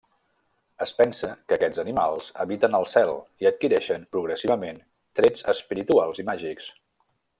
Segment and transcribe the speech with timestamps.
[0.85, 3.13] Es pensa que aquests animals habiten al cel
[3.45, 4.81] i adquireixen progressivament
[5.21, 6.73] trets espirituals i màgics.